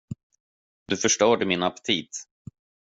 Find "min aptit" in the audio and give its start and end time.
1.45-2.23